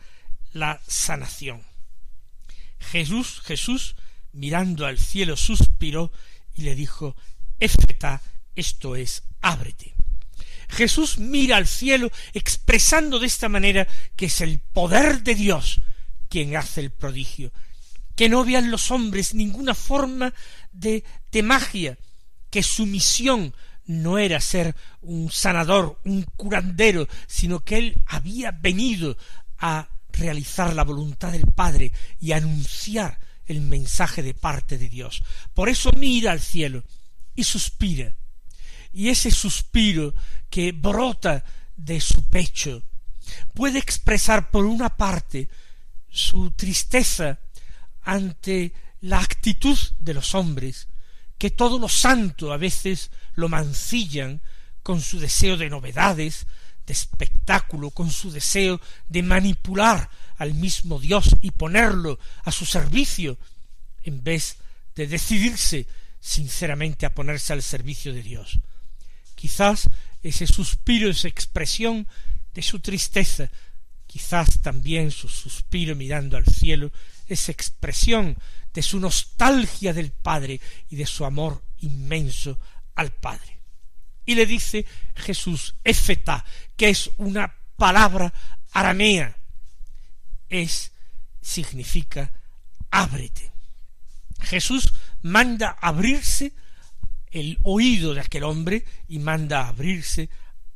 la 0.54 0.82
sanación. 0.88 1.64
Jesús, 2.80 3.42
Jesús, 3.42 3.96
mirando 4.34 4.86
al 4.86 5.00
cielo, 5.00 5.36
suspiró 5.38 6.12
y 6.54 6.62
le 6.62 6.76
dijo, 6.76 7.16
Éfeta, 7.60 8.22
esto 8.56 8.96
es, 8.96 9.24
ábrete. 9.42 9.96
Jesús 10.68 11.18
mira 11.20 11.58
al 11.58 11.68
cielo 11.68 12.12
expresando 12.34 13.20
de 13.20 13.28
esta 13.28 13.50
manera 13.50 13.88
que 14.16 14.26
es 14.26 14.42
el 14.42 14.60
poder 14.60 15.24
de 15.24 15.36
Dios 15.36 15.80
quien 16.28 16.56
hace 16.58 16.82
el 16.82 16.92
prodigio, 16.92 17.52
que 18.16 18.30
no 18.30 18.44
vean 18.44 18.72
los 18.72 18.92
hombres 18.92 19.34
ninguna 19.34 19.74
forma 19.74 20.34
de, 20.74 21.04
de 21.32 21.44
magia, 21.44 21.98
que 22.50 22.64
su 22.64 22.86
misión 22.86 23.54
no 23.86 24.18
era 24.18 24.42
ser 24.42 24.76
un 25.02 25.32
sanador, 25.32 26.00
un 26.04 26.24
curandero, 26.24 27.08
sino 27.28 27.60
que 27.64 27.78
él 27.78 27.96
había 28.08 28.52
venido 28.52 29.18
a 29.60 29.90
realizar 30.12 30.74
la 30.74 30.84
voluntad 30.84 31.32
del 31.32 31.48
Padre 31.48 31.92
y 32.20 32.32
anunciar 32.32 33.20
el 33.46 33.62
mensaje 33.62 34.24
de 34.24 34.34
parte 34.34 34.78
de 34.78 34.90
Dios. 34.90 35.24
Por 35.54 35.70
eso 35.70 35.92
mira 35.98 36.32
al 36.32 36.42
cielo 36.42 36.84
y 37.36 37.44
suspira. 37.44 38.16
Y 38.94 39.10
ese 39.10 39.30
suspiro 39.30 40.14
que 40.50 40.72
brota 40.72 41.44
de 41.76 42.00
su 42.00 42.24
pecho 42.24 42.82
puede 43.54 43.80
expresar 43.80 44.50
por 44.50 44.66
una 44.66 44.96
parte 44.96 45.50
su 46.10 46.52
tristeza 46.52 47.40
ante 48.02 48.74
la 49.02 49.20
actitud 49.20 49.78
de 50.00 50.14
los 50.14 50.34
hombres, 50.34 50.88
que 51.38 51.52
todo 51.52 51.78
lo 51.78 51.90
santo 51.90 52.54
a 52.54 52.58
veces 52.58 53.12
lo 53.34 53.50
mancillan 53.50 54.42
con 54.82 55.02
su 55.02 55.20
deseo 55.20 55.58
de 55.58 55.70
novedades, 55.70 56.48
de 56.86 56.94
espectáculo, 56.94 57.92
con 57.92 58.12
su 58.12 58.32
deseo 58.32 58.80
de 59.10 59.24
manipular 59.24 60.10
al 60.38 60.54
mismo 60.54 61.00
Dios 61.00 61.36
y 61.42 61.52
ponerlo 61.52 62.20
a 62.44 62.52
su 62.52 62.66
servicio, 62.66 63.38
en 64.04 64.24
vez 64.24 64.58
de 64.96 65.08
decidirse 65.08 65.88
sinceramente 66.20 67.06
a 67.06 67.14
ponerse 67.14 67.54
al 67.54 67.64
servicio 67.64 68.14
de 68.14 68.22
Dios. 68.22 68.60
Quizás 69.36 69.90
ese 70.24 70.48
suspiro 70.48 71.10
es 71.10 71.26
expresión 71.26 72.08
de 72.54 72.62
su 72.62 72.80
tristeza, 72.80 73.50
quizás 74.08 74.62
también 74.62 75.12
su 75.12 75.28
suspiro 75.28 75.96
mirando 75.96 76.38
al 76.38 76.46
cielo 76.46 76.92
es 77.28 77.50
expresión 77.50 78.38
de 78.74 78.82
su 78.82 79.00
nostalgia 79.00 79.94
del 79.94 80.12
Padre 80.12 80.60
y 80.90 80.96
de 80.96 81.06
su 81.06 81.26
amor 81.26 81.64
inmenso 81.80 82.60
al 82.96 83.12
Padre. 83.12 83.60
Y 84.26 84.36
le 84.36 84.46
dice 84.46 84.86
Jesús, 85.16 85.76
Efeta, 85.84 86.44
que 86.76 86.90
es 86.90 87.12
una 87.18 87.54
palabra 87.78 88.34
aramea, 88.72 89.36
es, 90.50 90.92
significa, 91.42 92.32
ábrete. 92.92 93.52
Jesús 94.42 94.94
manda 95.22 95.78
abrirse 95.82 96.54
el 97.32 97.60
oído 97.64 98.14
de 98.14 98.22
aquel 98.22 98.44
hombre 98.44 98.86
y 99.08 99.20
manda 99.20 99.68
abrirse 99.68 100.30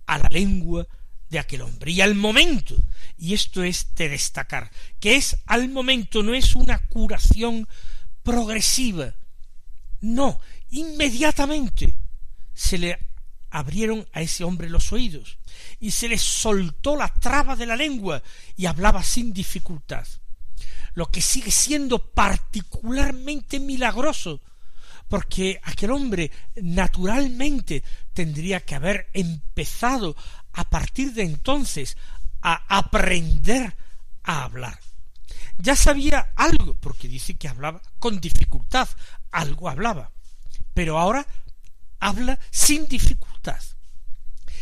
a 0.05 0.17
la 0.17 0.27
lengua 0.29 0.88
de 1.29 1.39
aquel 1.39 1.62
hombre. 1.62 1.91
Y 1.91 2.01
al 2.01 2.15
momento, 2.15 2.75
y 3.17 3.33
esto 3.33 3.63
es 3.63 3.95
de 3.95 4.09
destacar, 4.09 4.71
que 4.99 5.15
es 5.15 5.38
al 5.45 5.69
momento, 5.69 6.23
no 6.23 6.33
es 6.33 6.55
una 6.55 6.79
curación 6.88 7.67
progresiva, 8.23 9.13
no, 10.01 10.39
inmediatamente 10.71 11.93
se 12.53 12.77
le 12.77 13.09
abrieron 13.49 14.07
a 14.13 14.21
ese 14.21 14.43
hombre 14.43 14.69
los 14.69 14.91
oídos, 14.91 15.38
y 15.79 15.91
se 15.91 16.07
le 16.07 16.17
soltó 16.17 16.95
la 16.95 17.07
traba 17.07 17.55
de 17.55 17.65
la 17.65 17.75
lengua, 17.75 18.21
y 18.55 18.65
hablaba 18.65 19.03
sin 19.03 19.33
dificultad. 19.33 20.07
Lo 20.93 21.09
que 21.12 21.21
sigue 21.21 21.51
siendo 21.51 22.12
particularmente 22.12 23.59
milagroso, 23.59 24.41
porque 25.07 25.59
aquel 25.63 25.91
hombre 25.91 26.31
naturalmente 26.62 27.83
tendría 28.13 28.59
que 28.62 28.75
haber 28.75 29.09
empezado 29.13 30.15
a 30.53 30.69
partir 30.69 31.13
de 31.13 31.23
entonces 31.23 31.97
a 32.41 32.77
aprender 32.77 33.75
a 34.23 34.43
hablar. 34.43 34.79
Ya 35.57 35.75
sabía 35.75 36.31
algo, 36.35 36.75
porque 36.75 37.07
dice 37.07 37.35
que 37.35 37.47
hablaba 37.47 37.81
con 37.99 38.21
dificultad, 38.21 38.88
algo 39.31 39.69
hablaba, 39.69 40.12
pero 40.73 40.97
ahora 40.97 41.25
habla 41.99 42.39
sin 42.51 42.88
dificultad, 42.88 43.62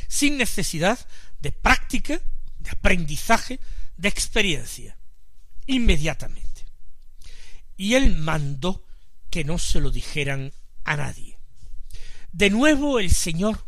sin 0.08 0.38
necesidad 0.38 1.00
de 1.40 1.52
práctica, 1.52 2.20
de 2.60 2.70
aprendizaje, 2.72 3.60
de 3.98 4.10
experiencia, 4.10 4.98
inmediatamente. 5.66 6.66
Y 7.76 7.94
él 7.94 8.18
mandó 8.18 8.84
que 9.30 9.44
no 9.44 9.58
se 9.58 9.80
lo 9.80 9.92
dijeran 9.92 10.52
a 10.84 10.98
nadie. 10.98 11.38
De 12.32 12.50
nuevo 12.50 13.00
el 13.00 13.12
Señor 13.12 13.66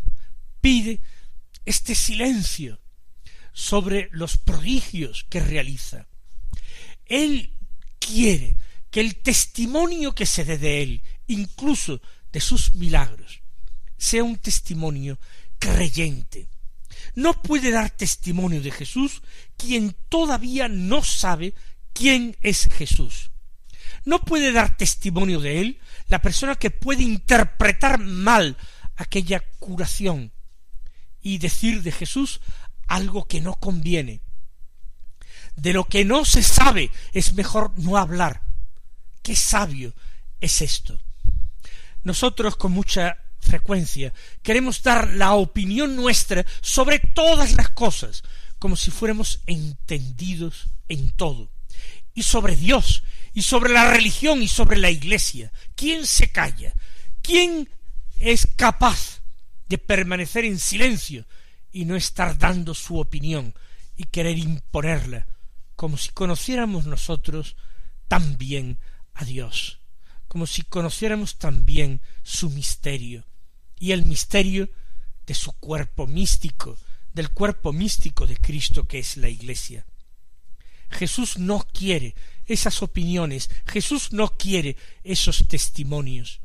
pide 0.62 1.02
este 1.66 1.96
silencio 1.96 2.80
sobre 3.54 4.10
los 4.12 4.38
prodigios 4.38 5.26
que 5.30 5.40
realiza. 5.40 6.08
Él 7.06 7.54
quiere 8.00 8.58
que 8.90 9.02
el 9.02 9.18
testimonio 9.18 10.16
que 10.16 10.26
se 10.26 10.46
dé 10.46 10.58
de 10.58 10.82
él, 10.82 11.02
incluso 11.28 12.02
de 12.32 12.42
sus 12.42 12.74
milagros, 12.76 13.39
sea 14.00 14.24
un 14.24 14.38
testimonio 14.38 15.20
creyente. 15.60 16.50
No 17.16 17.42
puede 17.42 17.72
dar 17.72 17.92
testimonio 17.92 18.62
de 18.62 18.72
Jesús 18.72 19.22
quien 19.58 19.96
todavía 20.08 20.68
no 20.68 21.04
sabe 21.04 21.54
quién 21.94 22.38
es 22.42 22.70
Jesús. 22.72 23.32
No 24.06 24.22
puede 24.22 24.52
dar 24.52 24.78
testimonio 24.78 25.40
de 25.40 25.60
él 25.60 25.80
la 26.08 26.22
persona 26.22 26.56
que 26.56 26.72
puede 26.72 27.04
interpretar 27.04 28.00
mal 28.00 28.58
aquella 28.96 29.42
curación 29.60 30.32
y 31.22 31.38
decir 31.38 31.84
de 31.84 31.92
Jesús 31.92 32.40
algo 32.88 33.28
que 33.28 33.42
no 33.42 33.56
conviene. 33.56 34.22
De 35.56 35.74
lo 35.74 35.84
que 35.84 36.06
no 36.06 36.24
se 36.24 36.42
sabe 36.42 36.90
es 37.12 37.34
mejor 37.34 37.78
no 37.78 37.98
hablar. 37.98 38.42
Qué 39.22 39.36
sabio 39.36 39.94
es 40.40 40.62
esto. 40.62 40.98
Nosotros 42.04 42.56
con 42.56 42.72
mucha 42.72 43.18
frecuencia 43.50 44.14
queremos 44.44 44.84
dar 44.84 45.10
la 45.16 45.34
opinión 45.34 45.96
nuestra 45.96 46.46
sobre 46.62 47.00
todas 47.00 47.56
las 47.56 47.70
cosas, 47.70 48.24
como 48.60 48.76
si 48.76 48.92
fuéramos 48.92 49.42
entendidos 49.48 50.68
en 50.88 51.12
todo. 51.12 51.52
Y 52.14 52.24
sobre 52.24 52.56
Dios, 52.56 53.04
y 53.34 53.42
sobre 53.42 53.74
la 53.74 53.90
religión, 53.92 54.42
y 54.42 54.48
sobre 54.48 54.78
la 54.78 54.92
Iglesia. 54.92 55.52
¿Quién 55.76 56.06
se 56.06 56.32
calla? 56.32 56.74
¿Quién 57.22 57.70
es 58.20 58.48
capaz 58.56 59.22
de 59.68 59.78
permanecer 59.78 60.46
en 60.46 60.60
silencio 60.60 61.26
y 61.72 61.86
no 61.86 61.96
estar 61.96 62.38
dando 62.38 62.74
su 62.74 63.00
opinión 63.00 63.54
y 63.96 64.06
querer 64.06 64.38
imponerla, 64.38 65.28
como 65.76 65.98
si 65.98 66.10
conociéramos 66.12 66.86
nosotros 66.86 67.56
también 68.08 68.80
a 69.14 69.26
Dios, 69.26 69.80
como 70.28 70.48
si 70.48 70.64
conociéramos 70.64 71.38
también 71.38 72.02
su 72.24 72.50
misterio 72.50 73.26
y 73.80 73.92
el 73.92 74.06
misterio 74.06 74.70
de 75.26 75.34
su 75.34 75.54
cuerpo 75.54 76.06
místico, 76.06 76.78
del 77.14 77.30
cuerpo 77.32 77.74
místico 77.74 78.28
de 78.28 78.38
Cristo 78.38 78.84
que 78.84 79.00
es 79.00 79.18
la 79.18 79.30
Iglesia. 79.30 79.86
Jesús 80.90 81.38
no 81.38 81.66
quiere 81.72 82.16
esas 82.46 82.82
opiniones, 82.82 83.50
Jesús 83.66 84.12
no 84.12 84.38
quiere 84.38 84.76
esos 85.04 85.48
testimonios. 85.48 86.42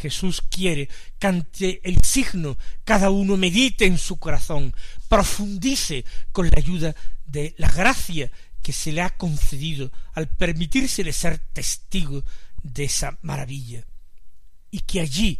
Jesús 0.00 0.42
quiere 0.42 0.88
que 1.18 1.26
ante 1.26 1.80
el 1.88 2.02
signo 2.02 2.58
cada 2.84 3.10
uno 3.10 3.36
medite 3.36 3.86
en 3.86 3.98
su 3.98 4.16
corazón, 4.16 4.74
profundice 5.08 6.04
con 6.32 6.46
la 6.46 6.58
ayuda 6.58 6.94
de 7.26 7.54
la 7.58 7.68
gracia 7.68 8.30
que 8.62 8.72
se 8.72 8.92
le 8.92 9.02
ha 9.02 9.16
concedido 9.16 9.92
al 10.14 10.28
permitírsele 10.28 11.12
ser 11.12 11.38
testigo 11.52 12.24
de 12.62 12.84
esa 12.84 13.18
maravilla, 13.22 13.86
y 14.70 14.80
que 14.80 15.00
allí 15.00 15.38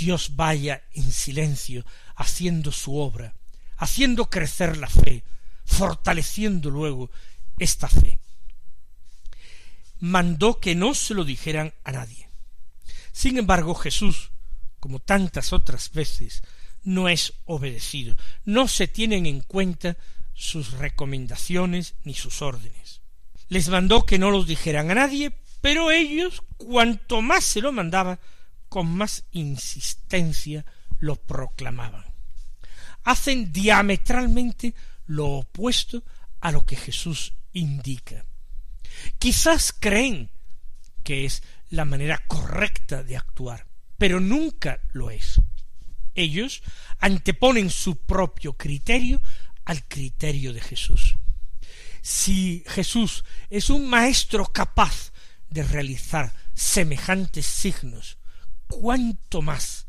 Dios 0.00 0.34
vaya 0.34 0.82
en 0.94 1.12
silencio 1.12 1.84
haciendo 2.16 2.72
su 2.72 2.96
obra, 2.96 3.34
haciendo 3.76 4.30
crecer 4.30 4.78
la 4.78 4.88
fe, 4.88 5.22
fortaleciendo 5.66 6.70
luego 6.70 7.10
esta 7.58 7.86
fe. 7.86 8.18
Mandó 9.98 10.58
que 10.58 10.74
no 10.74 10.94
se 10.94 11.12
lo 11.12 11.24
dijeran 11.24 11.74
a 11.84 11.92
nadie. 11.92 12.30
Sin 13.12 13.36
embargo, 13.36 13.74
Jesús, 13.74 14.30
como 14.80 15.00
tantas 15.00 15.52
otras 15.52 15.92
veces, 15.92 16.42
no 16.82 17.10
es 17.10 17.34
obedecido, 17.44 18.16
no 18.46 18.68
se 18.68 18.88
tienen 18.88 19.26
en 19.26 19.42
cuenta 19.42 19.98
sus 20.32 20.72
recomendaciones 20.72 21.94
ni 22.04 22.14
sus 22.14 22.40
órdenes. 22.40 23.02
Les 23.50 23.68
mandó 23.68 24.06
que 24.06 24.18
no 24.18 24.30
los 24.30 24.46
dijeran 24.46 24.90
a 24.90 24.94
nadie, 24.94 25.32
pero 25.60 25.90
ellos, 25.90 26.42
cuanto 26.56 27.20
más 27.20 27.44
se 27.44 27.60
lo 27.60 27.70
mandaba, 27.70 28.18
con 28.70 28.96
más 28.96 29.24
insistencia 29.32 30.64
lo 31.00 31.16
proclamaban. 31.16 32.04
Hacen 33.04 33.52
diametralmente 33.52 34.74
lo 35.06 35.26
opuesto 35.26 36.02
a 36.40 36.52
lo 36.52 36.64
que 36.64 36.76
Jesús 36.76 37.34
indica. 37.52 38.24
Quizás 39.18 39.74
creen 39.78 40.30
que 41.02 41.24
es 41.24 41.42
la 41.68 41.84
manera 41.84 42.22
correcta 42.28 43.02
de 43.02 43.16
actuar, 43.16 43.66
pero 43.98 44.20
nunca 44.20 44.80
lo 44.92 45.10
es. 45.10 45.40
Ellos 46.14 46.62
anteponen 47.00 47.70
su 47.70 47.96
propio 47.96 48.52
criterio 48.52 49.20
al 49.64 49.86
criterio 49.88 50.52
de 50.52 50.60
Jesús. 50.60 51.16
Si 52.02 52.62
Jesús 52.68 53.24
es 53.50 53.68
un 53.68 53.88
maestro 53.88 54.46
capaz 54.46 55.12
de 55.48 55.64
realizar 55.64 56.32
semejantes 56.54 57.46
signos, 57.46 58.19
cuánto 58.70 59.42
más 59.42 59.86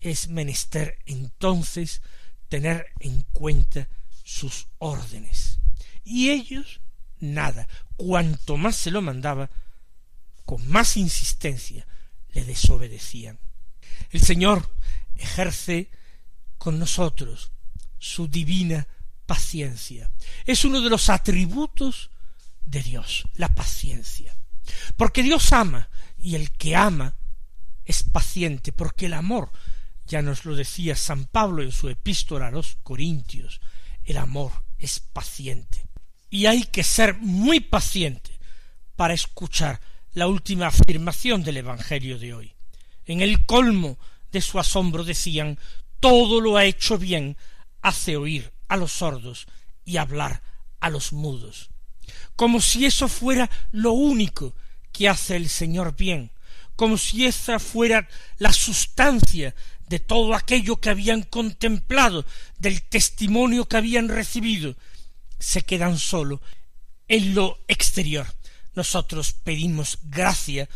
es 0.00 0.28
menester 0.28 0.98
entonces 1.06 2.02
tener 2.48 2.86
en 3.00 3.22
cuenta 3.32 3.88
sus 4.22 4.68
órdenes. 4.78 5.58
Y 6.04 6.30
ellos 6.30 6.80
nada, 7.18 7.66
cuanto 7.96 8.56
más 8.56 8.76
se 8.76 8.90
lo 8.90 9.02
mandaba, 9.02 9.50
con 10.44 10.68
más 10.68 10.96
insistencia 10.96 11.86
le 12.32 12.44
desobedecían. 12.44 13.38
El 14.10 14.20
Señor 14.20 14.70
ejerce 15.16 15.90
con 16.58 16.78
nosotros 16.78 17.50
su 17.98 18.28
divina 18.28 18.86
paciencia. 19.26 20.10
Es 20.44 20.64
uno 20.64 20.82
de 20.82 20.90
los 20.90 21.08
atributos 21.08 22.10
de 22.66 22.82
Dios, 22.82 23.26
la 23.34 23.48
paciencia. 23.48 24.36
Porque 24.96 25.22
Dios 25.22 25.52
ama, 25.52 25.88
y 26.18 26.34
el 26.36 26.50
que 26.52 26.76
ama 26.76 27.16
es 27.84 28.02
paciente, 28.02 28.72
porque 28.72 29.06
el 29.06 29.14
amor, 29.14 29.50
ya 30.06 30.22
nos 30.22 30.44
lo 30.44 30.54
decía 30.54 30.96
San 30.96 31.24
Pablo 31.24 31.62
en 31.62 31.72
su 31.72 31.88
epístola 31.88 32.48
a 32.48 32.50
los 32.50 32.76
Corintios, 32.82 33.60
el 34.04 34.18
amor 34.18 34.52
es 34.78 35.00
paciente. 35.00 35.86
Y 36.30 36.46
hay 36.46 36.64
que 36.64 36.82
ser 36.82 37.16
muy 37.18 37.60
paciente 37.60 38.38
para 38.96 39.14
escuchar 39.14 39.80
la 40.12 40.26
última 40.26 40.68
afirmación 40.68 41.42
del 41.42 41.58
Evangelio 41.58 42.18
de 42.18 42.34
hoy. 42.34 42.54
En 43.06 43.20
el 43.20 43.46
colmo 43.46 43.98
de 44.30 44.40
su 44.40 44.58
asombro 44.58 45.04
decían 45.04 45.58
todo 46.00 46.40
lo 46.40 46.56
ha 46.56 46.64
hecho 46.64 46.98
bien, 46.98 47.36
hace 47.80 48.16
oír 48.16 48.52
a 48.68 48.76
los 48.76 48.92
sordos 48.92 49.46
y 49.84 49.96
hablar 49.96 50.42
a 50.80 50.90
los 50.90 51.12
mudos. 51.12 51.70
Como 52.36 52.60
si 52.60 52.84
eso 52.84 53.08
fuera 53.08 53.50
lo 53.72 53.92
único 53.92 54.54
que 54.92 55.08
hace 55.08 55.36
el 55.36 55.48
Señor 55.48 55.96
bien, 55.96 56.30
como 56.76 56.98
si 56.98 57.26
esa 57.26 57.58
fuera 57.58 58.08
la 58.38 58.52
sustancia 58.52 59.54
de 59.88 60.00
todo 60.00 60.34
aquello 60.34 60.76
que 60.76 60.90
habían 60.90 61.22
contemplado, 61.22 62.24
del 62.58 62.82
testimonio 62.82 63.68
que 63.68 63.76
habían 63.76 64.08
recibido, 64.08 64.76
se 65.38 65.62
quedan 65.62 65.98
solo 65.98 66.40
en 67.08 67.34
lo 67.34 67.58
exterior, 67.68 68.26
nosotros 68.74 69.32
pedimos 69.32 69.98
gracia 70.04 70.68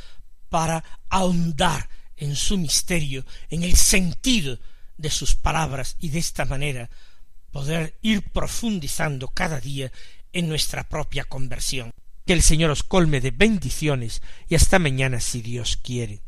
para 0.51 0.85
ahondar 1.09 1.89
en 2.17 2.37
su 2.37 2.59
misterio, 2.59 3.25
en 3.51 3.63
el 3.63 3.77
sentido 3.77 4.59
de 4.97 5.11
sus 5.11 5.35
palabras 5.35 5.97
y 6.01 6.11
de 6.11 6.19
esta 6.19 6.45
manera 6.45 6.91
poder 7.51 7.99
ir 8.03 8.23
profundizando 8.31 9.29
cada 9.29 9.61
día 9.61 9.91
en 10.33 10.49
nuestra 10.49 10.85
propia 10.89 11.25
conversión. 11.25 11.91
Que 12.29 12.35
el 12.35 12.43
Señor 12.43 12.71
os 12.71 12.83
colme 12.83 13.23
de 13.23 13.31
bendiciones 13.31 14.21
y 14.51 14.55
hasta 14.55 14.79
mañana 14.79 15.19
si 15.19 15.41
Dios 15.41 15.79
quiere. 15.83 16.21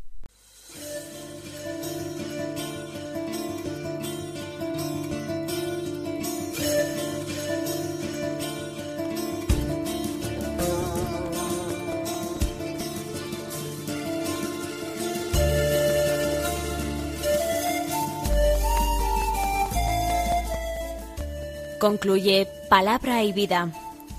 Concluye 21.77 22.47
Palabra 22.69 23.23
y 23.23 23.33
Vida, 23.33 23.71